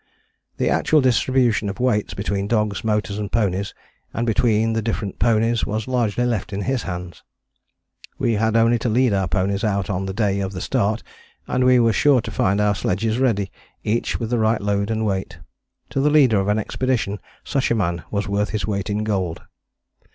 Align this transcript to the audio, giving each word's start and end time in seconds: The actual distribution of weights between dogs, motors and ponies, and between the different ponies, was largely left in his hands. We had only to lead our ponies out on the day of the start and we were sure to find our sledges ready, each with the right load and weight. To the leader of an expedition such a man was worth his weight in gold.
The 0.57 0.67
actual 0.67 0.99
distribution 0.99 1.69
of 1.69 1.79
weights 1.79 2.15
between 2.15 2.47
dogs, 2.47 2.83
motors 2.83 3.19
and 3.19 3.31
ponies, 3.31 3.75
and 4.15 4.25
between 4.25 4.73
the 4.73 4.81
different 4.81 5.19
ponies, 5.19 5.63
was 5.63 5.87
largely 5.87 6.25
left 6.25 6.51
in 6.51 6.61
his 6.63 6.81
hands. 6.89 7.21
We 8.17 8.33
had 8.33 8.57
only 8.57 8.79
to 8.79 8.89
lead 8.89 9.13
our 9.13 9.27
ponies 9.27 9.63
out 9.63 9.91
on 9.91 10.07
the 10.07 10.13
day 10.15 10.39
of 10.39 10.53
the 10.53 10.59
start 10.61 11.03
and 11.45 11.63
we 11.63 11.79
were 11.79 11.93
sure 11.93 12.19
to 12.21 12.31
find 12.31 12.59
our 12.59 12.73
sledges 12.73 13.19
ready, 13.19 13.51
each 13.83 14.19
with 14.19 14.31
the 14.31 14.39
right 14.39 14.59
load 14.59 14.89
and 14.89 15.05
weight. 15.05 15.37
To 15.91 15.99
the 16.01 16.09
leader 16.09 16.39
of 16.39 16.47
an 16.47 16.57
expedition 16.57 17.19
such 17.43 17.69
a 17.69 17.75
man 17.75 18.03
was 18.09 18.27
worth 18.27 18.49
his 18.49 18.65
weight 18.65 18.89
in 18.89 19.03
gold. 19.03 19.43